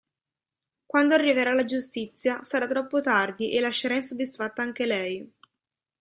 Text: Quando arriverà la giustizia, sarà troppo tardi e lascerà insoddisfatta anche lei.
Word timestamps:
Quando 0.87 1.13
arriverà 1.13 1.53
la 1.53 1.63
giustizia, 1.63 2.43
sarà 2.43 2.67
troppo 2.67 3.01
tardi 3.01 3.51
e 3.51 3.59
lascerà 3.59 3.93
insoddisfatta 3.93 4.63
anche 4.63 4.87
lei. 4.87 5.31